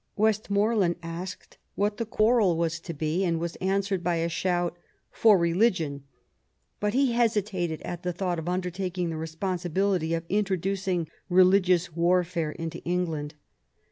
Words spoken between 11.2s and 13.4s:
religious warfare into England.